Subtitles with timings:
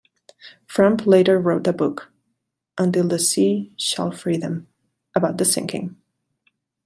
[0.65, 2.11] Frump later wrote a book,
[2.75, 4.65] "Until the Sea Shall Free Them",
[5.15, 5.95] about the sinking.